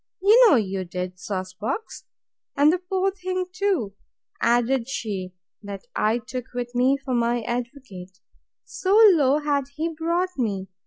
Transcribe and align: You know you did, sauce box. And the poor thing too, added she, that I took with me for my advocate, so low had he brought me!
You 0.19 0.49
know 0.49 0.55
you 0.55 0.83
did, 0.83 1.19
sauce 1.19 1.53
box. 1.53 2.05
And 2.57 2.73
the 2.73 2.79
poor 2.79 3.11
thing 3.11 3.45
too, 3.53 3.93
added 4.41 4.89
she, 4.89 5.35
that 5.61 5.83
I 5.95 6.17
took 6.17 6.45
with 6.55 6.73
me 6.73 6.97
for 6.97 7.13
my 7.13 7.43
advocate, 7.43 8.17
so 8.63 8.99
low 9.11 9.37
had 9.37 9.65
he 9.75 9.93
brought 9.93 10.39
me! 10.39 10.69